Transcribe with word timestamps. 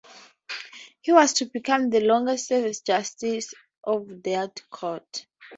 He 1.01 1.11
was 1.11 1.33
to 1.33 1.45
become 1.45 1.91
the 1.91 1.99
longest 1.99 2.47
serving 2.47 2.73
Justice 2.83 3.53
of 3.83 4.23
that 4.23 4.67
court. 4.71 5.27